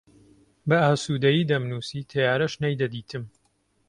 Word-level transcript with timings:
بە 0.67 0.77
ئاسوودەیی 0.83 1.47
دەمنووسی، 1.51 2.07
تەیارەش 2.11 2.53
نەیدەدیتم 2.63 3.23